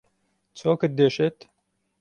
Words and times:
چۆکت 0.57 0.91
دێشێت؟ 0.97 1.37